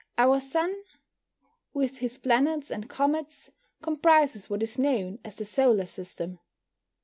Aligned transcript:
Our 0.17 0.39
Sun, 0.39 0.81
with 1.75 1.97
his 1.97 2.17
planets 2.17 2.71
and 2.71 2.89
comets, 2.89 3.51
comprises 3.83 4.49
what 4.49 4.63
is 4.63 4.79
known 4.79 5.19
as 5.23 5.35
the 5.35 5.45
solar 5.45 5.85
system. 5.85 6.39